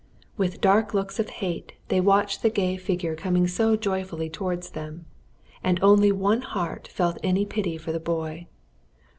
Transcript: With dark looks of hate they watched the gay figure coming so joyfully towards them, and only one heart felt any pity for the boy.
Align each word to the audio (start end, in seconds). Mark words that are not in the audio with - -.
With 0.35 0.61
dark 0.61 0.95
looks 0.95 1.19
of 1.19 1.29
hate 1.29 1.73
they 1.89 2.01
watched 2.01 2.41
the 2.41 2.49
gay 2.49 2.75
figure 2.75 3.13
coming 3.13 3.47
so 3.47 3.75
joyfully 3.75 4.31
towards 4.31 4.71
them, 4.71 5.05
and 5.63 5.77
only 5.83 6.11
one 6.11 6.41
heart 6.41 6.87
felt 6.87 7.19
any 7.21 7.45
pity 7.45 7.77
for 7.77 7.91
the 7.91 7.99
boy. 7.99 8.47